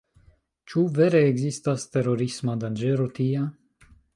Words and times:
Ĉu 0.71 0.85
vere 0.95 1.21
ekzistas 1.27 1.85
terorisma 1.97 2.59
danĝero 2.67 3.07
tia? 3.21 3.45